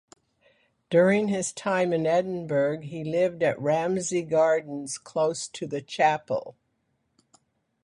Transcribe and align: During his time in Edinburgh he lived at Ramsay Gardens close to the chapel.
During 0.89 1.27
his 1.27 1.51
time 1.53 1.93
in 1.93 2.07
Edinburgh 2.07 2.79
he 2.79 3.03
lived 3.03 3.43
at 3.43 3.61
Ramsay 3.61 4.23
Gardens 4.23 4.97
close 4.97 5.47
to 5.49 5.67
the 5.67 5.79
chapel. 5.83 6.57